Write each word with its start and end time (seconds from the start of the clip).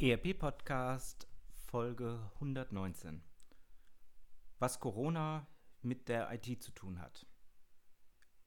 ERP 0.00 0.38
Podcast 0.38 1.26
Folge 1.66 2.20
119. 2.34 3.20
Was 4.60 4.78
Corona 4.78 5.48
mit 5.82 6.08
der 6.08 6.32
IT 6.32 6.62
zu 6.62 6.70
tun 6.70 7.00
hat. 7.00 7.26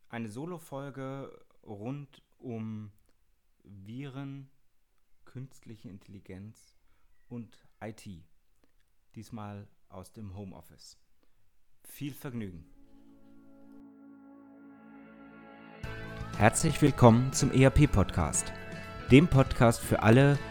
Eine 0.08 0.30
Solo-Folge 0.30 1.46
rund 1.64 2.24
um 2.38 2.94
Viren, 3.66 4.50
künstliche 5.26 5.90
Intelligenz 5.90 6.78
und 7.28 7.68
IT. 7.82 8.08
Diesmal 9.16 9.68
aus 9.90 10.14
dem 10.14 10.38
Homeoffice. 10.38 10.98
Viel 11.84 12.14
Vergnügen. 12.14 12.64
Herzlich 16.38 16.82
willkommen 16.82 17.34
zum 17.34 17.52
ERP 17.52 17.92
Podcast, 17.92 18.54
dem 19.12 19.28
Podcast 19.28 19.82
für 19.82 20.02
alle, 20.02 20.36
die 20.36 20.51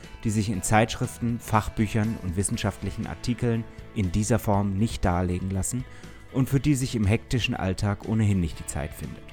die 0.23 0.29
sich 0.29 0.49
in 0.49 0.63
Zeitschriften, 0.63 1.39
Fachbüchern 1.39 2.17
und 2.23 2.35
wissenschaftlichen 2.35 3.07
Artikeln 3.07 3.63
in 3.95 4.11
dieser 4.11 4.39
Form 4.39 4.73
nicht 4.73 5.03
darlegen 5.03 5.49
lassen 5.49 5.83
und 6.33 6.49
für 6.49 6.59
die 6.59 6.75
sich 6.75 6.95
im 6.95 7.05
hektischen 7.05 7.55
Alltag 7.55 8.07
ohnehin 8.07 8.39
nicht 8.39 8.59
die 8.59 8.65
Zeit 8.65 8.93
findet. 8.93 9.23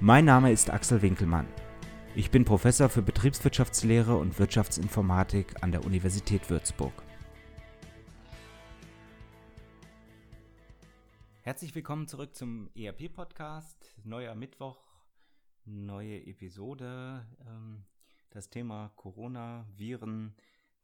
Mein 0.00 0.24
Name 0.24 0.50
ist 0.50 0.70
Axel 0.70 1.02
Winkelmann. 1.02 1.46
Ich 2.14 2.30
bin 2.30 2.44
Professor 2.44 2.88
für 2.88 3.02
Betriebswirtschaftslehre 3.02 4.16
und 4.16 4.38
Wirtschaftsinformatik 4.38 5.62
an 5.62 5.72
der 5.72 5.84
Universität 5.84 6.50
Würzburg. 6.50 6.92
Herzlich 11.42 11.74
willkommen 11.74 12.06
zurück 12.06 12.34
zum 12.34 12.70
ERP-Podcast. 12.74 13.96
Neuer 14.04 14.34
Mittwoch, 14.34 14.78
neue 15.64 16.26
Episode. 16.26 17.26
Ähm, 17.46 17.84
das 18.30 18.50
Thema 18.50 18.92
Corona, 18.96 19.66
Viren 19.76 20.34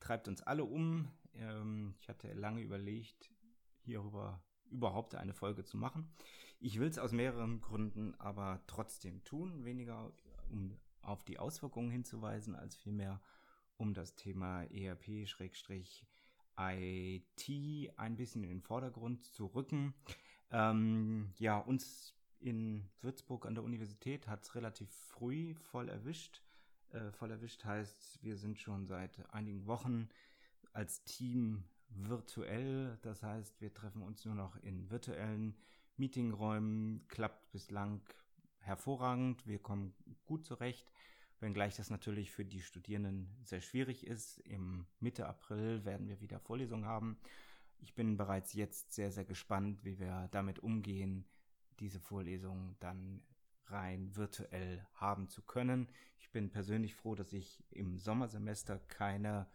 treibt 0.01 0.29
uns 0.29 0.43
alle 0.43 0.65
um. 0.65 1.11
Ähm, 1.35 1.95
ich 2.01 2.09
hatte 2.09 2.33
lange 2.33 2.61
überlegt, 2.61 3.31
hierüber 3.83 4.43
überhaupt 4.71 5.15
eine 5.15 5.35
Folge 5.35 5.65
zu 5.65 5.77
machen. 5.77 6.11
Ich 6.59 6.79
will 6.79 6.89
es 6.89 6.99
aus 6.99 7.13
mehreren 7.13 7.61
Gründen 7.61 8.15
aber 8.17 8.63
trotzdem 8.67 9.23
tun. 9.25 9.65
Weniger 9.65 10.13
um 10.51 10.77
auf 11.03 11.23
die 11.25 11.39
Auswirkungen 11.39 11.91
hinzuweisen, 11.91 12.55
als 12.55 12.77
vielmehr 12.77 13.21
um 13.77 13.95
das 13.95 14.15
Thema 14.17 14.65
ERP-IT 14.65 15.37
ein 17.97 18.17
bisschen 18.17 18.43
in 18.43 18.49
den 18.49 18.63
Vordergrund 18.63 19.25
zu 19.25 19.47
rücken. 19.47 19.95
Ähm, 20.51 21.33
ja, 21.39 21.59
uns 21.59 22.15
in 22.41 22.89
Würzburg 23.01 23.47
an 23.47 23.55
der 23.55 23.65
Universität 23.65 24.27
hat 24.27 24.43
es 24.43 24.55
relativ 24.55 24.91
früh 24.91 25.55
voll 25.55 25.89
erwischt. 25.89 26.43
Äh, 26.97 27.13
voll 27.13 27.31
erwischt 27.31 27.65
heißt, 27.65 28.23
wir 28.23 28.37
sind 28.37 28.59
schon 28.59 28.87
seit 28.87 29.29
einigen 29.33 29.67
Wochen 29.67 30.09
als 30.73 31.05
Team 31.05 31.65
virtuell. 31.89 32.99
Das 33.03 33.23
heißt, 33.23 33.61
wir 33.61 33.73
treffen 33.75 34.03
uns 34.03 34.25
nur 34.25 34.35
noch 34.35 34.57
in 34.63 34.91
virtuellen 34.91 35.55
Meetingräumen. 35.97 37.07
Klappt 37.09 37.53
bislang 37.53 38.01
hervorragend. 38.61 39.47
Wir 39.47 39.59
kommen 39.59 39.95
gut 40.25 40.47
zurecht. 40.47 40.91
Wenngleich 41.41 41.77
das 41.77 41.91
natürlich 41.91 42.31
für 42.31 42.47
die 42.47 42.63
Studierenden 42.63 43.29
sehr 43.43 43.61
schwierig 43.61 44.07
ist. 44.07 44.39
Im 44.39 44.87
Mitte 45.01 45.27
April 45.27 45.85
werden 45.85 46.09
wir 46.09 46.21
wieder 46.23 46.41
Vorlesungen 46.41 46.87
haben. 46.87 47.19
Ich 47.79 47.95
bin 47.95 48.17
bereits 48.17 48.55
jetzt 48.55 48.95
sehr, 48.95 49.13
sehr 49.13 49.27
gespannt, 49.27 49.85
wie 49.85 49.99
wir 49.99 50.29
damit 50.31 50.61
umgehen, 50.61 51.27
diese 51.79 52.01
Vorlesungen 52.01 52.75
dann 52.81 53.23
rein 53.69 54.15
virtuell 54.15 54.87
haben 54.95 55.29
zu 55.29 55.43
können. 55.43 55.89
Ich 56.19 56.31
bin 56.31 56.51
persönlich 56.51 56.95
froh, 56.95 57.15
dass 57.15 57.33
ich 57.33 57.65
im 57.71 57.99
Sommersemester 57.99 58.79
keine 58.79 59.47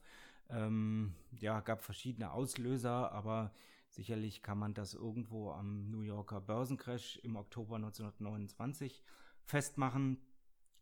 Ähm, 0.50 1.16
ja, 1.40 1.62
gab 1.62 1.82
verschiedene 1.82 2.32
Auslöser, 2.32 3.12
aber 3.12 3.52
sicherlich 3.90 4.44
kann 4.44 4.60
man 4.60 4.76
das 4.76 4.94
irgendwo 4.94 5.50
am 5.50 5.90
New 5.90 6.02
Yorker 6.02 6.42
Börsencrash 6.42 7.18
im 7.24 7.36
Oktober 7.36 7.78
1929 7.78 9.02
festmachen. 9.46 10.20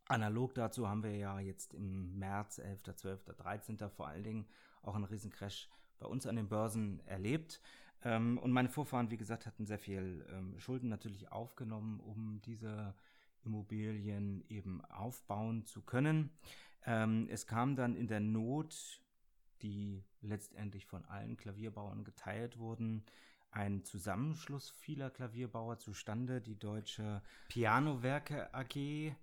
Analog 0.10 0.54
dazu 0.54 0.90
haben 0.90 1.04
wir 1.04 1.16
ja 1.16 1.40
jetzt 1.40 1.74
im 1.74 2.20
März, 2.20 2.58
11., 2.58 2.84
12., 2.98 3.26
13. 3.38 3.78
vor 3.96 4.10
allen 4.10 4.26
Dingen 4.26 4.46
auch 4.82 4.96
einen 4.96 5.06
Riesencrash 5.06 5.70
bei 6.00 6.06
uns 6.06 6.28
an 6.28 6.36
den 6.36 6.50
Börsen 6.50 7.00
erlebt. 7.06 7.62
Ähm, 8.04 8.38
und 8.38 8.52
meine 8.52 8.70
Vorfahren, 8.70 9.12
wie 9.12 9.18
gesagt, 9.18 9.46
hatten 9.46 9.66
sehr 9.66 9.80
viel 9.80 10.26
ähm, 10.32 10.60
Schulden 10.60 10.90
natürlich 10.90 11.32
aufgenommen, 11.32 12.00
um 12.00 12.42
diese 12.46 12.94
Immobilien 13.44 14.44
eben 14.50 14.84
aufbauen 14.86 15.66
zu 15.66 15.82
können. 15.82 16.32
Ähm, 16.86 17.28
es 17.30 17.46
kam 17.46 17.76
dann 17.76 17.96
in 17.96 18.08
der 18.08 18.20
Not, 18.20 19.02
die 19.62 20.04
letztendlich 20.22 20.86
von 20.86 21.06
allen 21.06 21.38
Klavierbauern 21.38 22.04
geteilt 22.04 22.58
wurden, 22.58 23.04
ein 23.52 23.84
Zusammenschluss 23.84 24.70
vieler 24.70 25.10
Klavierbauer 25.10 25.80
zustande, 25.80 26.40
die 26.40 26.58
deutsche 26.58 27.22
Pianowerke 27.48 28.54
AG, 28.54 29.16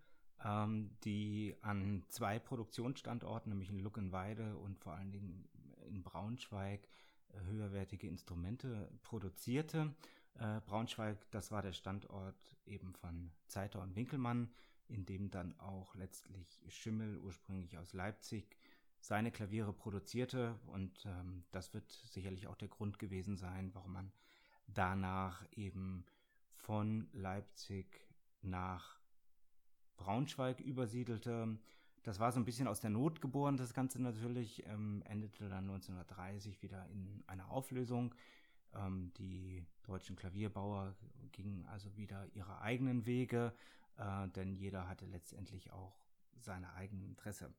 ähm, 0.45 0.91
die 1.05 1.55
an 1.63 2.05
zwei 2.09 2.39
Produktionsstandorten, 2.39 3.51
nämlich 3.51 3.71
in 3.71 3.79
Luckenweide 3.79 4.57
und 4.57 4.79
vor 4.79 4.95
allen 4.95 5.13
Dingen 5.13 5.49
in 5.89 6.03
Braunschweig, 6.03 6.89
höherwertige 7.45 8.09
Instrumente 8.09 8.91
produzierte. 9.03 9.95
Äh, 10.35 10.61
Braunschweig, 10.67 11.19
das 11.31 11.51
war 11.51 11.63
der 11.63 11.73
Standort 11.73 12.57
eben 12.67 12.95
von 12.95 13.31
Zeiter 13.47 13.81
und 13.83 13.97
Winkelmann, 13.97 14.51
in 14.89 15.07
dem 15.07 15.31
dann 15.31 15.59
auch 15.59 15.95
letztlich 15.95 16.61
Schimmel, 16.69 17.19
ursprünglich 17.19 17.79
aus 17.79 17.93
Leipzig, 17.93 18.57
seine 19.01 19.31
Klaviere 19.31 19.73
produzierte. 19.73 20.59
Und 20.67 21.05
ähm, 21.07 21.45
das 21.53 21.75
wird 21.75 21.91
sicherlich 21.91 22.47
auch 22.47 22.57
der 22.57 22.69
Grund 22.69 22.99
gewesen 22.99 23.37
sein, 23.37 23.75
warum 23.75 23.93
man 23.93 24.13
danach 24.67 25.45
eben 25.53 26.05
von 26.55 27.09
Leipzig 27.13 27.87
nach 28.43 28.99
Braunschweig 29.97 30.61
übersiedelte. 30.61 31.59
Das 32.07 32.21
war 32.21 32.31
so 32.31 32.39
ein 32.39 32.45
bisschen 32.45 32.69
aus 32.69 32.79
der 32.79 32.91
Not 32.91 33.21
geboren, 33.21 33.57
das 33.57 33.75
Ganze 33.75 34.01
natürlich, 34.01 34.65
ähm, 34.67 35.03
endete 35.07 35.49
dann 35.49 35.69
1930 35.69 36.63
wieder 36.63 36.87
in 36.91 37.25
einer 37.27 37.51
Auflösung. 37.51 38.15
Ähm, 38.77 39.11
die 39.19 39.67
deutschen 39.83 40.15
Klavierbauer 40.15 40.95
gingen 41.33 41.67
also 41.67 41.97
wieder 41.97 42.25
ihre 42.33 42.61
eigenen 42.61 43.07
Wege, 43.07 43.53
äh, 43.97 44.29
denn 44.29 44.55
jeder 44.55 44.87
hatte 44.87 45.05
letztendlich 45.07 45.73
auch 45.73 45.97
seine 46.39 46.73
eigenen 46.75 47.07
Interesse. 47.07 47.53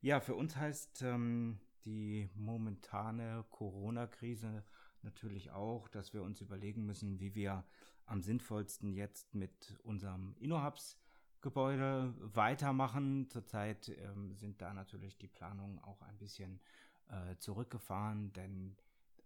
Ja, 0.00 0.20
für 0.20 0.36
uns 0.36 0.56
heißt 0.56 1.02
ähm, 1.02 1.60
die 1.84 2.30
momentane 2.34 3.44
Corona-Krise 3.50 4.64
natürlich 5.02 5.50
auch, 5.50 5.88
dass 5.88 6.14
wir 6.14 6.22
uns 6.22 6.40
überlegen 6.40 6.86
müssen, 6.86 7.20
wie 7.20 7.34
wir 7.34 7.62
am 8.06 8.22
sinnvollsten 8.22 8.94
jetzt 8.94 9.34
mit 9.34 9.78
unserem 9.82 10.34
InnoHubs 10.38 10.96
Gebäude 11.40 12.14
weitermachen. 12.18 13.28
Zurzeit 13.28 13.88
ähm, 13.88 14.34
sind 14.34 14.60
da 14.60 14.72
natürlich 14.72 15.16
die 15.18 15.28
Planungen 15.28 15.78
auch 15.80 16.02
ein 16.02 16.18
bisschen 16.18 16.60
äh, 17.08 17.36
zurückgefahren, 17.36 18.32
denn 18.32 18.76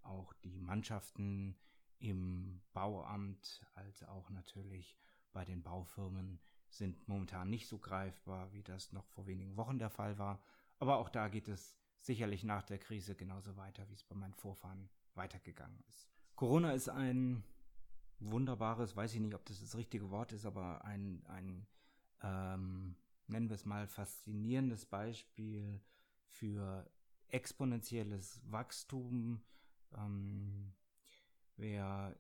auch 0.03 0.33
die 0.45 0.61
Mannschaften 0.61 1.57
im 1.99 2.61
Bauamt 2.73 3.65
als 3.75 4.03
auch 4.05 4.31
natürlich 4.31 4.97
bei 5.33 5.45
den 5.45 5.63
Baufirmen 5.63 6.41
sind 6.69 7.09
momentan 7.09 7.51
nicht 7.51 7.69
so 7.69 7.79
greifbar, 7.79 8.53
wie 8.53 8.63
das 8.63 8.93
noch 8.93 9.05
vor 9.07 9.27
wenigen 9.27 9.57
Wochen 9.57 9.79
der 9.79 9.91
Fall 9.91 10.19
war. 10.19 10.41
Aber 10.79 10.99
auch 10.99 11.09
da 11.09 11.29
geht 11.29 11.49
es 11.49 11.77
sicherlich 12.01 12.45
nach 12.45 12.63
der 12.63 12.79
Krise 12.79 13.15
genauso 13.15 13.57
weiter, 13.57 13.89
wie 13.89 13.95
es 13.95 14.05
bei 14.05 14.15
meinen 14.15 14.35
Vorfahren 14.35 14.89
weitergegangen 15.15 15.83
ist. 15.89 16.09
Corona 16.37 16.73
ist 16.73 16.89
ein 16.89 17.45
wunderbares, 18.19 18.97
weiß 18.97 19.15
ich 19.15 19.21
nicht, 19.21 19.35
ob 19.35 19.45
das 19.45 19.61
das 19.61 19.77
richtige 19.77 20.11
Wort 20.11 20.33
ist, 20.33 20.47
aber 20.47 20.85
ein, 20.85 21.25
ein 21.27 21.67
ähm, 22.23 22.97
nennen 23.27 23.49
wir 23.49 23.55
es 23.55 23.65
mal, 23.65 23.87
faszinierendes 23.87 24.87
Beispiel 24.87 25.81
für 26.27 26.91
exponentielles 27.29 28.41
Wachstum. 28.45 29.41
Ähm, 29.97 30.73
wer 31.57 32.17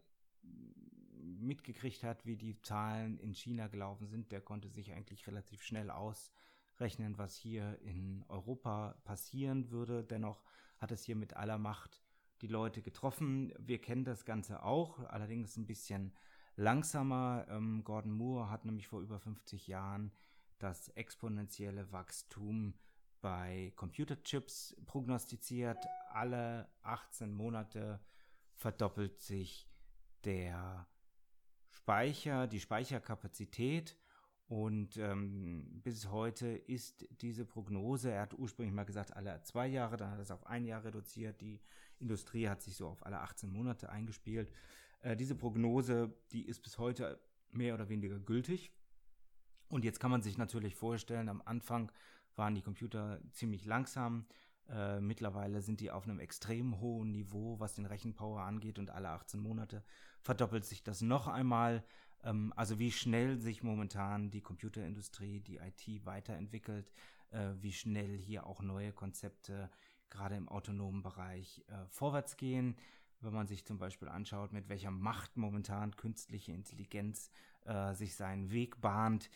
mitgekriegt 1.40 2.02
hat, 2.02 2.26
wie 2.26 2.36
die 2.36 2.60
Zahlen 2.60 3.18
in 3.18 3.34
China 3.34 3.68
gelaufen 3.68 4.06
sind, 4.06 4.32
der 4.32 4.40
konnte 4.40 4.68
sich 4.68 4.92
eigentlich 4.92 5.26
relativ 5.26 5.62
schnell 5.62 5.90
ausrechnen, 5.90 7.18
was 7.18 7.36
hier 7.36 7.78
in 7.82 8.24
Europa 8.28 9.00
passieren 9.04 9.70
würde. 9.70 10.04
Dennoch 10.04 10.42
hat 10.78 10.92
es 10.92 11.04
hier 11.04 11.16
mit 11.16 11.36
aller 11.36 11.58
Macht 11.58 12.02
die 12.42 12.46
Leute 12.46 12.82
getroffen. 12.82 13.52
Wir 13.58 13.80
kennen 13.80 14.04
das 14.04 14.24
Ganze 14.24 14.62
auch, 14.62 14.98
allerdings 15.00 15.56
ein 15.56 15.66
bisschen 15.66 16.12
langsamer. 16.60 17.46
Ähm, 17.48 17.82
Gordon 17.84 18.12
Moore 18.12 18.50
hat 18.50 18.64
nämlich 18.64 18.86
vor 18.86 19.00
über 19.00 19.18
50 19.18 19.66
Jahren 19.66 20.12
das 20.58 20.88
exponentielle 20.90 21.90
Wachstum 21.90 22.74
bei 23.20 23.72
Computerchips 23.76 24.76
prognostiziert. 24.86 25.84
Alle 26.12 26.68
18 26.82 27.32
Monate 27.32 28.00
verdoppelt 28.54 29.20
sich 29.20 29.68
der 30.24 30.86
Speicher, 31.70 32.46
die 32.46 32.60
Speicherkapazität. 32.60 33.96
Und 34.46 34.96
ähm, 34.96 35.80
bis 35.82 36.10
heute 36.10 36.48
ist 36.48 37.06
diese 37.20 37.44
Prognose, 37.44 38.10
er 38.10 38.22
hat 38.22 38.34
ursprünglich 38.34 38.74
mal 38.74 38.84
gesagt, 38.84 39.14
alle 39.16 39.40
zwei 39.44 39.68
Jahre, 39.68 39.96
dann 39.96 40.10
hat 40.10 40.18
er 40.18 40.22
es 40.22 40.32
auf 40.32 40.44
ein 40.46 40.64
Jahr 40.64 40.82
reduziert. 40.82 41.40
Die 41.40 41.60
Industrie 42.00 42.48
hat 42.48 42.60
sich 42.60 42.74
so 42.74 42.88
auf 42.88 43.06
alle 43.06 43.20
18 43.20 43.50
Monate 43.50 43.90
eingespielt. 43.90 44.50
Äh, 45.02 45.16
diese 45.16 45.34
Prognose, 45.34 46.14
die 46.32 46.46
ist 46.46 46.62
bis 46.62 46.78
heute 46.78 47.20
mehr 47.50 47.74
oder 47.74 47.88
weniger 47.88 48.18
gültig. 48.18 48.72
Und 49.68 49.84
jetzt 49.84 50.00
kann 50.00 50.10
man 50.10 50.22
sich 50.22 50.36
natürlich 50.36 50.74
vorstellen, 50.74 51.28
am 51.28 51.42
Anfang 51.44 51.90
waren 52.36 52.54
die 52.54 52.62
Computer 52.62 53.20
ziemlich 53.32 53.64
langsam. 53.64 54.26
Äh, 54.68 55.00
mittlerweile 55.00 55.62
sind 55.62 55.80
die 55.80 55.90
auf 55.90 56.04
einem 56.04 56.20
extrem 56.20 56.80
hohen 56.80 57.10
Niveau, 57.10 57.58
was 57.58 57.74
den 57.74 57.86
Rechenpower 57.86 58.42
angeht, 58.42 58.78
und 58.78 58.90
alle 58.90 59.08
18 59.08 59.40
Monate 59.40 59.84
verdoppelt 60.20 60.64
sich 60.64 60.82
das 60.82 61.00
noch 61.00 61.28
einmal. 61.28 61.84
Ähm, 62.22 62.52
also 62.56 62.78
wie 62.78 62.92
schnell 62.92 63.38
sich 63.38 63.62
momentan 63.62 64.30
die 64.30 64.42
Computerindustrie, 64.42 65.40
die 65.40 65.56
IT 65.56 66.04
weiterentwickelt, 66.04 66.92
äh, 67.30 67.50
wie 67.60 67.72
schnell 67.72 68.16
hier 68.16 68.46
auch 68.46 68.62
neue 68.62 68.92
Konzepte 68.92 69.70
gerade 70.08 70.36
im 70.36 70.48
autonomen 70.48 71.02
Bereich 71.02 71.64
äh, 71.68 71.86
vorwärts 71.88 72.36
gehen 72.36 72.76
wenn 73.20 73.32
man 73.32 73.46
sich 73.46 73.64
zum 73.64 73.78
Beispiel 73.78 74.08
anschaut, 74.08 74.52
mit 74.52 74.68
welcher 74.68 74.90
Macht 74.90 75.36
momentan 75.36 75.96
künstliche 75.96 76.52
Intelligenz 76.52 77.30
äh, 77.64 77.94
sich 77.94 78.14
seinen 78.14 78.50
Weg 78.50 78.80
bahnt, 78.80 79.30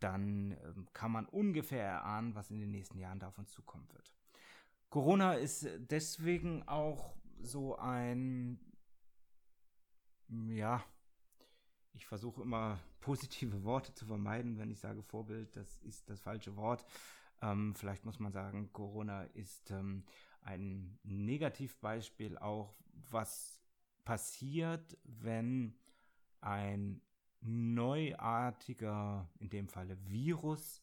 dann 0.00 0.52
äh, 0.52 0.56
kann 0.92 1.12
man 1.12 1.26
ungefähr 1.26 1.84
erahnen, 1.84 2.34
was 2.34 2.50
in 2.50 2.58
den 2.58 2.70
nächsten 2.70 2.98
Jahren 2.98 3.22
auf 3.22 3.38
uns 3.38 3.52
zukommen 3.52 3.88
wird. 3.92 4.12
Corona 4.90 5.34
ist 5.34 5.68
deswegen 5.78 6.66
auch 6.66 7.14
so 7.40 7.76
ein, 7.76 8.58
ja, 10.28 10.82
ich 11.92 12.06
versuche 12.06 12.42
immer 12.42 12.78
positive 13.00 13.62
Worte 13.64 13.94
zu 13.94 14.06
vermeiden, 14.06 14.58
wenn 14.58 14.70
ich 14.70 14.80
sage 14.80 15.02
Vorbild, 15.02 15.54
das 15.56 15.82
ist 15.82 16.08
das 16.10 16.20
falsche 16.20 16.56
Wort. 16.56 16.84
Ähm, 17.42 17.74
vielleicht 17.74 18.04
muss 18.04 18.18
man 18.18 18.32
sagen, 18.32 18.72
Corona 18.72 19.24
ist 19.24 19.70
ähm, 19.70 20.04
ein 20.42 20.98
Negativbeispiel 21.02 22.38
auch, 22.38 22.74
was 23.10 23.60
passiert, 24.04 24.96
wenn 25.04 25.76
ein 26.40 27.02
neuartiger, 27.40 29.28
in 29.38 29.50
dem 29.50 29.68
Falle 29.68 29.98
Virus, 30.06 30.82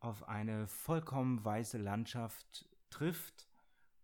auf 0.00 0.28
eine 0.28 0.66
vollkommen 0.66 1.44
weiße 1.44 1.78
Landschaft 1.78 2.68
trifft 2.90 3.48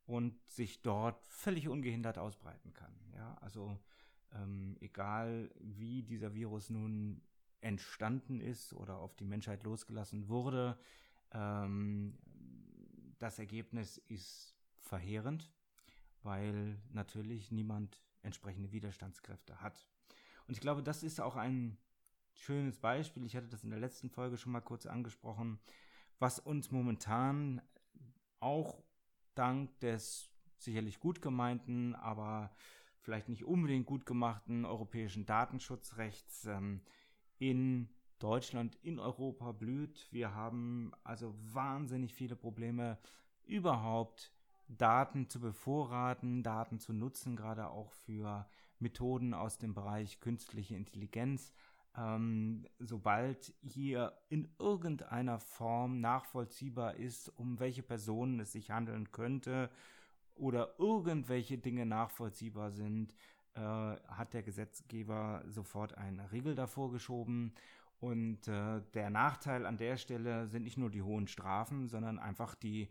und 0.06 0.38
sich 0.48 0.82
dort 0.82 1.26
völlig 1.26 1.68
ungehindert 1.68 2.18
ausbreiten 2.18 2.72
kann. 2.72 2.94
Ja, 3.14 3.34
also 3.40 3.78
ähm, 4.34 4.76
egal 4.80 5.50
wie 5.60 6.02
dieser 6.02 6.34
Virus 6.34 6.70
nun 6.70 7.22
entstanden 7.60 8.40
ist 8.40 8.72
oder 8.72 8.98
auf 8.98 9.14
die 9.14 9.24
Menschheit 9.24 9.62
losgelassen 9.62 10.28
wurde, 10.28 10.78
ähm, 11.32 12.18
das 13.18 13.38
Ergebnis 13.38 13.98
ist 14.08 14.56
verheerend, 14.80 15.50
weil 16.22 16.80
natürlich 16.90 17.50
niemand 17.50 18.02
entsprechende 18.22 18.72
Widerstandskräfte 18.72 19.60
hat. 19.60 19.86
Und 20.46 20.54
ich 20.54 20.60
glaube, 20.60 20.82
das 20.82 21.02
ist 21.02 21.20
auch 21.20 21.36
ein 21.36 21.78
schönes 22.34 22.78
Beispiel. 22.78 23.24
Ich 23.24 23.36
hatte 23.36 23.48
das 23.48 23.64
in 23.64 23.70
der 23.70 23.78
letzten 23.78 24.10
Folge 24.10 24.36
schon 24.36 24.52
mal 24.52 24.60
kurz 24.60 24.86
angesprochen, 24.86 25.58
was 26.18 26.38
uns 26.38 26.70
momentan 26.70 27.60
auch 28.40 28.82
dank 29.34 29.78
des 29.80 30.30
sicherlich 30.58 31.00
gut 31.00 31.22
gemeinten, 31.22 31.94
aber 31.94 32.50
vielleicht 33.00 33.28
nicht 33.28 33.44
unbedingt 33.44 33.86
gut 33.86 34.06
gemachten 34.06 34.64
europäischen 34.64 35.26
Datenschutzrechts 35.26 36.46
ähm, 36.46 36.82
in 37.38 37.88
Deutschland, 38.22 38.78
in 38.82 38.98
Europa 38.98 39.52
blüht. 39.52 40.06
Wir 40.12 40.34
haben 40.34 40.92
also 41.02 41.34
wahnsinnig 41.52 42.14
viele 42.14 42.36
Probleme 42.36 42.98
überhaupt 43.44 44.32
Daten 44.68 45.28
zu 45.28 45.40
bevorraten, 45.40 46.42
Daten 46.42 46.78
zu 46.78 46.92
nutzen, 46.92 47.36
gerade 47.36 47.68
auch 47.68 47.92
für 47.92 48.46
Methoden 48.78 49.34
aus 49.34 49.58
dem 49.58 49.74
Bereich 49.74 50.20
künstliche 50.20 50.76
Intelligenz. 50.76 51.52
Ähm, 51.96 52.66
sobald 52.78 53.52
hier 53.60 54.12
in 54.28 54.48
irgendeiner 54.58 55.40
Form 55.40 56.00
nachvollziehbar 56.00 56.94
ist, 56.94 57.28
um 57.28 57.58
welche 57.58 57.82
Personen 57.82 58.40
es 58.40 58.52
sich 58.52 58.70
handeln 58.70 59.10
könnte 59.10 59.68
oder 60.36 60.78
irgendwelche 60.78 61.58
Dinge 61.58 61.84
nachvollziehbar 61.84 62.70
sind, 62.70 63.14
äh, 63.54 63.60
hat 63.60 64.32
der 64.32 64.42
Gesetzgeber 64.42 65.44
sofort 65.46 65.98
eine 65.98 66.32
Regel 66.32 66.54
davor 66.54 66.90
geschoben. 66.90 67.52
Und 68.02 68.48
äh, 68.48 68.80
der 68.94 69.10
Nachteil 69.10 69.64
an 69.64 69.76
der 69.76 69.96
Stelle 69.96 70.48
sind 70.48 70.64
nicht 70.64 70.76
nur 70.76 70.90
die 70.90 71.02
hohen 71.02 71.28
Strafen, 71.28 71.86
sondern 71.86 72.18
einfach 72.18 72.56
die 72.56 72.88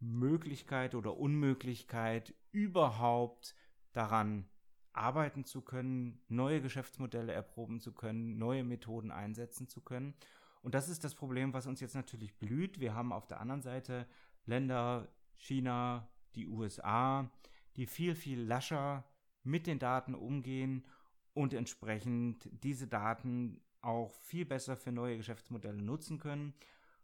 Möglichkeit 0.00 0.94
oder 0.94 1.16
Unmöglichkeit, 1.16 2.34
überhaupt 2.52 3.54
daran 3.94 4.50
arbeiten 4.92 5.46
zu 5.46 5.62
können, 5.62 6.20
neue 6.28 6.60
Geschäftsmodelle 6.60 7.32
erproben 7.32 7.80
zu 7.80 7.94
können, 7.94 8.36
neue 8.36 8.62
Methoden 8.62 9.10
einsetzen 9.10 9.66
zu 9.66 9.80
können. 9.80 10.12
Und 10.60 10.74
das 10.74 10.90
ist 10.90 11.04
das 11.04 11.14
Problem, 11.14 11.54
was 11.54 11.66
uns 11.66 11.80
jetzt 11.80 11.94
natürlich 11.94 12.36
blüht. 12.36 12.80
Wir 12.80 12.94
haben 12.94 13.14
auf 13.14 13.26
der 13.26 13.40
anderen 13.40 13.62
Seite 13.62 14.06
Länder, 14.44 15.08
China, 15.38 16.06
die 16.34 16.46
USA, 16.46 17.30
die 17.76 17.86
viel, 17.86 18.14
viel 18.14 18.42
lascher 18.42 19.04
mit 19.42 19.66
den 19.66 19.78
Daten 19.78 20.14
umgehen 20.14 20.84
und 21.32 21.54
entsprechend 21.54 22.46
diese 22.62 22.86
Daten 22.86 23.62
auch 23.82 24.12
viel 24.22 24.44
besser 24.44 24.76
für 24.76 24.92
neue 24.92 25.16
Geschäftsmodelle 25.16 25.82
nutzen 25.82 26.18
können. 26.18 26.54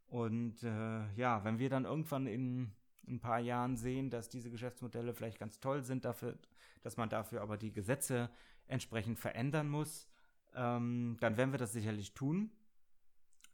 Und 0.07 0.63
äh, 0.63 1.13
ja, 1.15 1.43
wenn 1.45 1.59
wir 1.59 1.69
dann 1.69 1.85
irgendwann 1.85 2.27
in 2.27 2.73
ein 3.09 3.21
paar 3.21 3.41
Jahren 3.41 3.77
sehen, 3.77 4.11
dass 4.11 4.29
diese 4.29 4.51
Geschäftsmodelle 4.51 5.15
vielleicht 5.15 5.39
ganz 5.39 5.61
toll 5.61 5.83
sind, 5.83 6.05
dafür, 6.05 6.39
dass 6.83 6.97
man 6.97 7.09
dafür 7.09 7.43
aber 7.43 7.57
die 7.57 7.73
Gesetze 7.73 8.31
entsprechend 8.67 9.19
verändern 9.19 9.69
muss, 9.69 10.09
ähm, 10.55 11.17
dann 11.21 11.37
werden 11.37 11.53
wir 11.53 11.59
das 11.59 11.73
sicherlich 11.73 12.15
tun. 12.15 12.51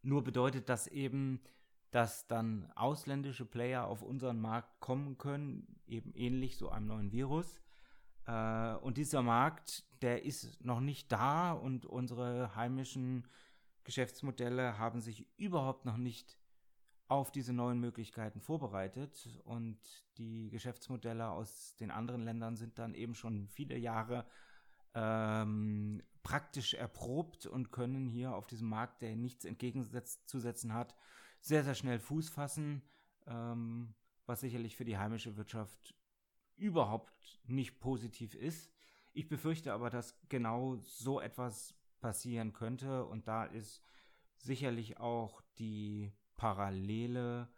Nur 0.02 0.25
bedeutet 0.25 0.69
das 0.69 0.87
eben, 0.87 1.41
dass 1.91 2.26
dann 2.26 2.71
ausländische 2.75 3.45
Player 3.45 3.87
auf 3.87 4.02
unseren 4.02 4.41
Markt 4.41 4.81
kommen 4.81 5.19
können, 5.19 5.81
eben 5.87 6.12
ähnlich 6.14 6.57
so 6.57 6.71
einem 6.71 6.87
neuen 6.87 7.12
Virus. 7.12 7.61
Äh, 8.26 8.75
und 8.76 8.97
dieser 8.97 9.23
Markt, 9.23 9.85
der 10.02 10.25
ist 10.25 10.64
noch 10.64 10.80
nicht 10.80 11.11
da 11.12 11.52
und 11.52 11.87
unsere 11.87 12.54
heimischen 12.54 13.26
Geschäftsmodelle 13.85 14.78
haben 14.78 15.00
sich 15.00 15.26
überhaupt 15.37 15.85
noch 15.85 15.97
nicht 15.97 16.37
auf 17.09 17.30
diese 17.30 17.52
neuen 17.52 17.78
Möglichkeiten 17.78 18.40
vorbereitet 18.40 19.38
und 19.44 19.78
die 20.16 20.50
Geschäftsmodelle 20.50 21.28
aus 21.28 21.76
den 21.76 21.90
anderen 21.90 22.23
Ländern 22.23 22.56
sind 22.56 22.78
dann 22.78 22.94
eben 22.94 23.14
schon 23.14 23.49
viele 23.49 23.76
Jahre 23.76 24.26
ähm, 24.94 26.02
praktisch 26.23 26.75
erprobt 26.75 27.47
und 27.47 27.71
können 27.71 28.06
hier 28.06 28.35
auf 28.35 28.47
diesem 28.47 28.68
Markt, 28.68 29.02
der 29.02 29.16
nichts 29.16 29.44
entgegenzusetzen 29.44 30.73
hat, 30.73 30.94
sehr, 31.40 31.64
sehr 31.64 31.75
schnell 31.75 31.99
Fuß 31.99 32.28
fassen, 32.28 32.82
ähm, 33.26 33.94
was 34.26 34.40
sicherlich 34.40 34.76
für 34.76 34.85
die 34.85 34.99
heimische 34.99 35.37
Wirtschaft 35.37 35.94
überhaupt 36.56 37.40
nicht 37.44 37.80
positiv 37.80 38.35
ist. 38.35 38.71
Ich 39.12 39.28
befürchte 39.28 39.73
aber, 39.73 39.90
dass 39.90 40.19
genau 40.28 40.76
so 40.76 41.21
etwas 41.21 41.75
passieren 42.00 42.52
könnte 42.52 43.04
und 43.04 43.28
da 43.28 43.45
ist 43.45 43.83
sicherlich 44.37 44.99
auch 44.99 45.42
die 45.59 46.12
Parallele 46.37 47.49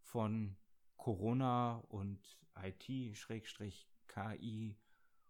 von 0.00 0.56
Corona 0.96 1.84
und 1.88 2.18
IT-KI 2.60 3.76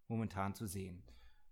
momentan 0.08 0.54
zu 0.54 0.66
sehen. 0.66 1.02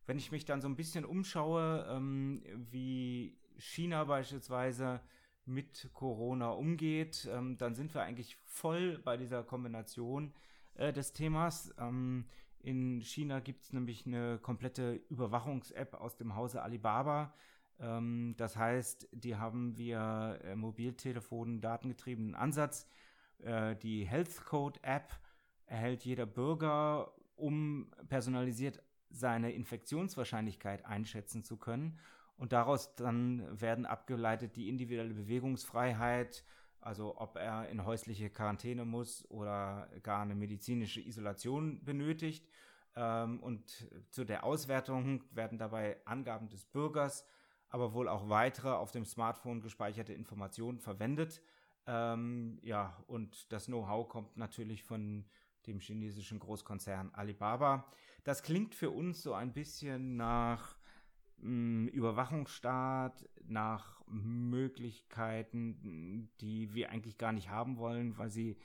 Wenn 0.07 0.19
ich 0.19 0.31
mich 0.31 0.45
dann 0.45 0.61
so 0.61 0.69
ein 0.69 0.77
bisschen 0.77 1.05
umschaue, 1.05 1.87
ähm, 1.91 2.43
wie 2.71 3.39
China 3.59 4.05
beispielsweise 4.05 5.01
mit 5.47 5.91
Corona 5.93 6.51
umgeht, 6.51 7.29
ähm, 7.31 7.59
dann 7.59 7.75
sind 7.75 7.93
wir 7.95 8.03
eigentlich 8.03 8.37
voll 8.45 8.99
bei 8.99 9.17
dieser 9.17 9.43
Kombination 9.43 10.33
äh, 10.75 10.93
des 10.93 11.13
Themas. 11.13 11.75
Ähm, 11.79 12.27
in 12.65 13.01
China 13.03 13.41
gibt 13.41 13.65
es 13.65 13.73
nämlich 13.73 14.07
eine 14.07 14.39
komplette 14.39 14.95
Überwachungs-App 15.11 15.95
aus 15.95 16.17
dem 16.17 16.35
Hause 16.35 16.63
Alibaba. 16.63 17.35
Ähm, 17.79 18.35
das 18.39 18.57
heißt, 18.57 19.09
die 19.13 19.37
haben 19.37 19.77
via 19.77 20.37
äh, 20.37 20.57
Mobiltelefon 20.57 21.61
datengetriebenen 21.61 22.35
Ansatz. 22.35 22.89
Äh, 23.39 23.77
die 23.77 24.05
Health 24.05 24.45
Code 24.47 24.81
App 24.83 25.13
erhält 25.67 26.05
jeder 26.05 26.27
Bürger, 26.27 27.13
um 27.37 27.91
personalisiert 28.09 28.83
seine 29.11 29.53
Infektionswahrscheinlichkeit 29.53 30.87
einschätzen 30.87 31.43
zu 31.43 31.59
können. 31.59 31.99
Und 32.37 32.53
daraus 32.53 32.97
dann 32.97 33.61
werden 33.61 33.87
abgeleitet 33.87 34.57
die 34.57 34.69
individuelle 34.69 35.15
Bewegungsfreiheit, 35.15 36.45
also 36.85 37.19
ob 37.19 37.37
er 37.37 37.69
in 37.69 37.85
häusliche 37.85 38.31
Quarantäne 38.31 38.85
muss 38.85 39.29
oder 39.31 39.89
gar 40.03 40.23
eine 40.23 40.35
medizinische 40.35 41.01
Isolation 41.01 41.83
benötigt. 41.85 42.47
Ähm, 42.95 43.41
und 43.41 43.89
zu 44.11 44.25
der 44.25 44.45
Auswertung 44.45 45.25
werden 45.33 45.59
dabei 45.59 45.97
Angaben 46.05 46.49
des 46.49 46.65
Bürgers, 46.67 47.27
aber 47.71 47.95
wohl 47.95 48.09
auch 48.09 48.29
weitere 48.29 48.71
auf 48.71 48.93
dem 48.93 49.05
Smartphone 49.05 49.61
gespeicherte 49.61 50.13
Informationen 50.13 50.79
verwendet. 50.79 51.41
Ähm, 51.87 52.59
ja, 52.63 53.03
und 53.07 53.53
das 53.53 53.67
Know-how 53.67 54.09
kommt 54.09 54.37
natürlich 54.37 54.85
von 54.85 55.25
dem 55.67 55.81
chinesischen 55.81 56.39
Großkonzern 56.39 57.15
Alibaba. 57.15 57.91
Das 58.23 58.43
klingt 58.43 58.75
für 58.75 58.91
uns 58.91 59.23
so 59.23 59.35
ein 59.35 59.53
bisschen 59.53 60.17
nach 60.17 60.74
Überwachungsstaat, 61.45 63.29
nach 63.47 64.03
Möglichkeiten, 64.07 66.31
die 66.41 66.75
wir 66.75 66.91
eigentlich 66.91 67.19
gar 67.19 67.33
nicht 67.33 67.51
haben 67.51 67.77
wollen, 67.77 68.17
weil 68.17 68.31
sie 68.31 68.57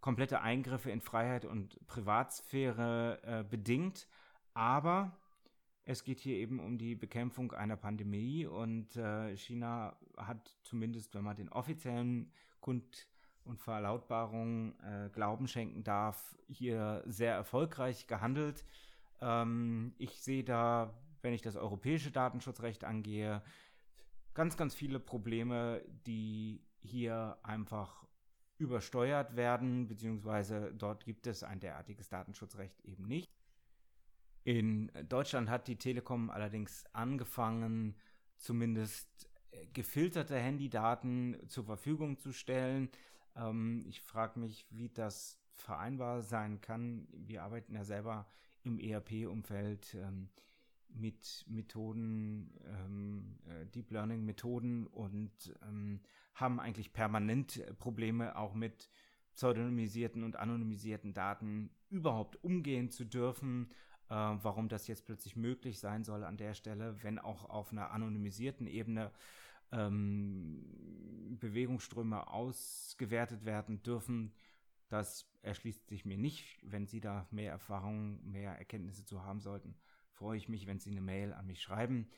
komplette 0.00 0.42
Eingriffe 0.42 0.90
in 0.90 1.00
Freiheit 1.00 1.44
und 1.44 1.84
Privatsphäre 1.86 3.20
äh, 3.22 3.42
bedingt. 3.42 4.08
Aber 4.54 5.16
es 5.84 6.04
geht 6.04 6.20
hier 6.20 6.36
eben 6.36 6.60
um 6.60 6.78
die 6.78 6.94
Bekämpfung 6.94 7.52
einer 7.52 7.76
Pandemie 7.76 8.46
und 8.46 8.96
äh, 8.96 9.36
China 9.36 9.96
hat 10.16 10.56
zumindest, 10.62 11.14
wenn 11.14 11.24
man 11.24 11.36
den 11.36 11.48
offiziellen 11.48 12.32
Kund- 12.60 13.08
und 13.44 13.60
Verlautbarungen 13.60 14.78
äh, 14.80 15.08
Glauben 15.10 15.46
schenken 15.46 15.84
darf, 15.84 16.36
hier 16.48 17.02
sehr 17.06 17.34
erfolgreich 17.34 18.06
gehandelt. 18.06 18.64
Ähm, 19.20 19.94
ich 19.98 20.20
sehe 20.20 20.44
da, 20.44 20.92
wenn 21.26 21.34
ich 21.34 21.42
das 21.42 21.56
europäische 21.56 22.12
Datenschutzrecht 22.12 22.84
angehe, 22.84 23.42
ganz, 24.32 24.56
ganz 24.56 24.76
viele 24.76 25.00
Probleme, 25.00 25.82
die 26.06 26.62
hier 26.78 27.36
einfach 27.42 28.06
übersteuert 28.58 29.34
werden, 29.34 29.88
beziehungsweise 29.88 30.72
dort 30.72 31.04
gibt 31.04 31.26
es 31.26 31.42
ein 31.42 31.58
derartiges 31.58 32.08
Datenschutzrecht 32.08 32.80
eben 32.84 33.08
nicht. 33.08 33.28
In 34.44 34.92
Deutschland 35.08 35.50
hat 35.50 35.66
die 35.66 35.74
Telekom 35.74 36.30
allerdings 36.30 36.84
angefangen, 36.92 37.96
zumindest 38.36 39.28
äh, 39.50 39.66
gefilterte 39.72 40.38
Handydaten 40.38 41.36
zur 41.48 41.64
Verfügung 41.64 42.18
zu 42.18 42.30
stellen. 42.30 42.88
Ähm, 43.34 43.84
ich 43.88 44.00
frage 44.00 44.38
mich, 44.38 44.64
wie 44.70 44.90
das 44.90 45.40
vereinbar 45.54 46.22
sein 46.22 46.60
kann. 46.60 47.08
Wir 47.10 47.42
arbeiten 47.42 47.74
ja 47.74 47.82
selber 47.82 48.28
im 48.62 48.78
ERP-Umfeld 48.78 49.94
ähm, 49.94 50.28
mit 50.96 51.44
Methoden, 51.48 52.52
ähm, 52.66 53.38
äh, 53.48 53.66
Deep 53.66 53.90
Learning-Methoden 53.90 54.86
und 54.86 55.54
ähm, 55.62 56.00
haben 56.34 56.60
eigentlich 56.60 56.92
permanent 56.92 57.62
Probleme 57.78 58.36
auch 58.36 58.54
mit 58.54 58.90
pseudonymisierten 59.34 60.24
und 60.24 60.36
anonymisierten 60.36 61.12
Daten 61.12 61.70
überhaupt 61.90 62.42
umgehen 62.42 62.90
zu 62.90 63.04
dürfen. 63.04 63.70
Äh, 64.08 64.14
warum 64.14 64.68
das 64.68 64.86
jetzt 64.86 65.04
plötzlich 65.04 65.36
möglich 65.36 65.78
sein 65.78 66.04
soll 66.04 66.24
an 66.24 66.36
der 66.36 66.54
Stelle, 66.54 67.02
wenn 67.02 67.18
auch 67.18 67.48
auf 67.48 67.72
einer 67.72 67.90
anonymisierten 67.90 68.66
Ebene 68.66 69.12
ähm, 69.72 71.36
Bewegungsströme 71.40 72.28
ausgewertet 72.28 73.44
werden 73.44 73.82
dürfen, 73.82 74.32
das 74.88 75.28
erschließt 75.42 75.88
sich 75.88 76.04
mir 76.04 76.16
nicht. 76.16 76.58
Wenn 76.62 76.86
Sie 76.86 77.00
da 77.00 77.26
mehr 77.30 77.50
Erfahrung, 77.50 78.24
mehr 78.30 78.52
Erkenntnisse 78.56 79.04
zu 79.04 79.22
haben 79.24 79.40
sollten, 79.40 79.74
freue 80.16 80.36
ich 80.36 80.48
mich, 80.48 80.66
wenn 80.66 80.78
Sie 80.78 80.90
eine 80.90 81.00
Mail 81.00 81.32
an 81.32 81.46
mich 81.46 81.62
schreiben. 81.62 82.08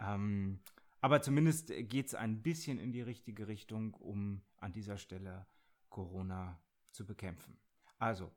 Ähm, 0.00 0.60
aber 1.00 1.22
zumindest 1.22 1.68
geht 1.68 2.06
es 2.06 2.14
ein 2.14 2.42
bisschen 2.42 2.78
in 2.78 2.92
die 2.92 3.02
richtige 3.02 3.46
Richtung, 3.46 3.94
um 3.94 4.42
an 4.56 4.72
dieser 4.72 4.96
Stelle 4.96 5.46
Corona 5.90 6.60
zu 6.90 7.06
bekämpfen. 7.06 7.58
Also, 7.98 8.32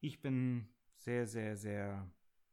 ich 0.00 0.20
bin 0.20 0.68
sehr, 0.96 1.26
sehr, 1.26 1.56
sehr 1.56 2.10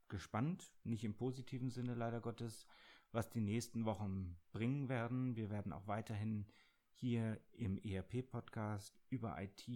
gespannt, 0.10 0.72
nicht 0.84 1.04
im 1.04 1.16
positiven 1.16 1.70
Sinne 1.70 1.96
leider 1.96 2.22
Gottes, 2.22 2.68
was 3.12 3.30
die 3.30 3.42
nächsten 3.42 3.86
Wochen 3.86 4.38
bringen 4.52 4.90
werden. 4.90 5.36
Wir 5.36 5.50
werden 5.50 5.74
auch 5.74 5.88
weiterhin 5.88 6.46
hier 6.94 7.40
im 7.52 7.78
ERP-Podcast 7.78 9.00
über 9.10 9.42
IT, 9.42 9.68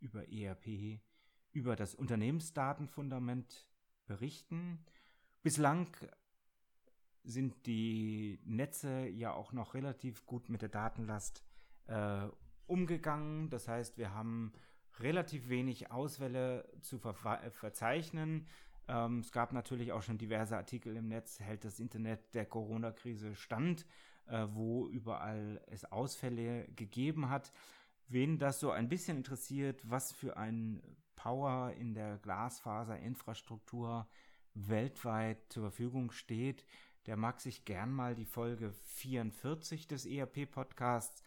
über 0.00 0.30
ERP, 0.30 1.00
über 1.52 1.76
das 1.76 1.94
Unternehmensdatenfundament 1.94 3.68
berichten. 4.06 4.84
Bislang 5.46 5.86
sind 7.22 7.66
die 7.66 8.40
Netze 8.44 9.06
ja 9.06 9.32
auch 9.32 9.52
noch 9.52 9.74
relativ 9.74 10.26
gut 10.26 10.48
mit 10.48 10.60
der 10.60 10.68
Datenlast 10.68 11.44
äh, 11.86 12.26
umgegangen. 12.66 13.48
Das 13.48 13.68
heißt, 13.68 13.96
wir 13.96 14.12
haben 14.12 14.52
relativ 14.98 15.48
wenig 15.48 15.92
Ausfälle 15.92 16.68
zu 16.80 16.98
ver 16.98 17.14
verzeichnen. 17.52 18.48
Ähm, 18.88 19.20
es 19.20 19.30
gab 19.30 19.52
natürlich 19.52 19.92
auch 19.92 20.02
schon 20.02 20.18
diverse 20.18 20.56
Artikel 20.56 20.96
im 20.96 21.06
Netz, 21.06 21.38
hält 21.38 21.64
das 21.64 21.78
Internet 21.78 22.34
der 22.34 22.46
Corona-Krise 22.46 23.36
stand, 23.36 23.86
äh, 24.26 24.48
wo 24.50 24.88
überall 24.88 25.62
es 25.68 25.84
Ausfälle 25.84 26.66
gegeben 26.74 27.30
hat. 27.30 27.52
Wen 28.08 28.40
das 28.40 28.58
so 28.58 28.72
ein 28.72 28.88
bisschen 28.88 29.18
interessiert, 29.18 29.88
was 29.88 30.10
für 30.10 30.36
ein 30.36 30.82
Power 31.14 31.70
in 31.70 31.94
der 31.94 32.18
Glasfaserinfrastruktur 32.18 34.08
weltweit 34.56 35.38
zur 35.48 35.64
Verfügung 35.64 36.10
steht, 36.10 36.64
der 37.06 37.16
mag 37.16 37.40
sich 37.40 37.64
gern 37.64 37.92
mal 37.92 38.14
die 38.14 38.24
Folge 38.24 38.72
44 38.72 39.86
des 39.86 40.06
ERP-Podcasts 40.06 41.22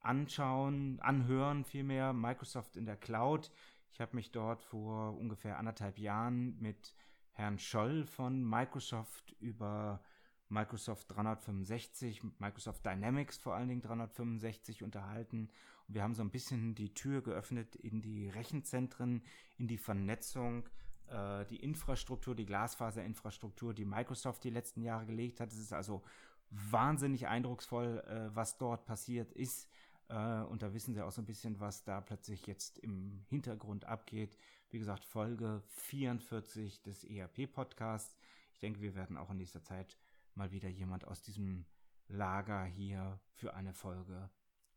anschauen, 0.00 0.98
anhören 1.00 1.64
vielmehr, 1.64 2.12
Microsoft 2.12 2.76
in 2.76 2.86
der 2.86 2.96
Cloud. 2.96 3.52
Ich 3.92 4.00
habe 4.00 4.16
mich 4.16 4.32
dort 4.32 4.62
vor 4.62 5.16
ungefähr 5.16 5.58
anderthalb 5.58 5.98
Jahren 5.98 6.58
mit 6.60 6.94
Herrn 7.32 7.58
Scholl 7.58 8.04
von 8.06 8.42
Microsoft 8.44 9.36
über 9.40 10.02
Microsoft 10.48 11.12
365, 11.12 12.22
Microsoft 12.38 12.84
Dynamics 12.84 13.38
vor 13.38 13.54
allen 13.54 13.68
Dingen 13.68 13.82
365 13.82 14.82
unterhalten. 14.82 15.48
Und 15.86 15.94
wir 15.94 16.02
haben 16.02 16.14
so 16.14 16.22
ein 16.22 16.30
bisschen 16.30 16.74
die 16.74 16.92
Tür 16.92 17.22
geöffnet 17.22 17.76
in 17.76 18.02
die 18.02 18.28
Rechenzentren, 18.28 19.22
in 19.58 19.68
die 19.68 19.78
Vernetzung, 19.78 20.68
äh, 21.10 21.44
die 21.46 21.56
Infrastruktur, 21.56 22.34
die 22.34 22.46
Glasfaserinfrastruktur, 22.46 23.74
die 23.74 23.84
Microsoft 23.84 24.44
die 24.44 24.50
letzten 24.50 24.82
Jahre 24.82 25.06
gelegt 25.06 25.40
hat. 25.40 25.52
Es 25.52 25.58
ist 25.58 25.72
also 25.72 26.02
wahnsinnig 26.50 27.28
eindrucksvoll, 27.28 27.98
äh, 28.06 28.34
was 28.34 28.58
dort 28.58 28.86
passiert 28.86 29.32
ist. 29.32 29.68
Äh, 30.08 30.42
und 30.42 30.62
da 30.62 30.74
wissen 30.74 30.94
Sie 30.94 31.04
auch 31.04 31.12
so 31.12 31.22
ein 31.22 31.26
bisschen, 31.26 31.60
was 31.60 31.84
da 31.84 32.00
plötzlich 32.00 32.46
jetzt 32.46 32.78
im 32.78 33.24
Hintergrund 33.28 33.84
abgeht. 33.84 34.36
Wie 34.70 34.78
gesagt, 34.78 35.04
Folge 35.04 35.62
44 35.66 36.82
des 36.82 37.04
ERP-Podcasts. 37.04 38.16
Ich 38.52 38.60
denke, 38.60 38.80
wir 38.80 38.94
werden 38.94 39.16
auch 39.16 39.30
in 39.30 39.36
nächster 39.36 39.62
Zeit 39.62 39.96
mal 40.34 40.50
wieder 40.52 40.68
jemand 40.68 41.06
aus 41.06 41.22
diesem 41.22 41.66
Lager 42.08 42.64
hier 42.64 43.20
für 43.34 43.54
eine 43.54 43.72
Folge 43.72 44.30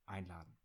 einladen. 0.06 0.63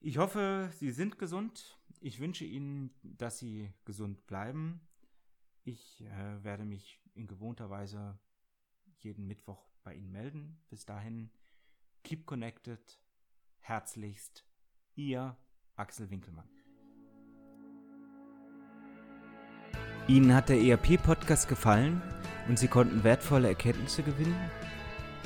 Ich 0.00 0.18
hoffe, 0.18 0.70
Sie 0.78 0.92
sind 0.92 1.18
gesund. 1.18 1.76
Ich 2.00 2.20
wünsche 2.20 2.44
Ihnen, 2.44 2.90
dass 3.02 3.38
Sie 3.38 3.72
gesund 3.84 4.26
bleiben. 4.26 4.80
Ich 5.64 6.02
äh, 6.02 6.44
werde 6.44 6.64
mich 6.64 7.00
in 7.14 7.26
gewohnter 7.26 7.68
Weise 7.68 8.18
jeden 8.98 9.26
Mittwoch 9.26 9.68
bei 9.82 9.94
Ihnen 9.94 10.12
melden. 10.12 10.60
Bis 10.70 10.86
dahin, 10.86 11.30
keep 12.04 12.26
connected. 12.26 13.00
Herzlichst, 13.58 14.46
Ihr 14.94 15.36
Axel 15.74 16.08
Winkelmann. 16.10 16.48
Ihnen 20.06 20.32
hat 20.32 20.48
der 20.48 20.60
ERP-Podcast 20.60 21.48
gefallen 21.48 22.00
und 22.48 22.58
Sie 22.58 22.68
konnten 22.68 23.02
wertvolle 23.02 23.48
Erkenntnisse 23.48 24.02
gewinnen? 24.02 24.36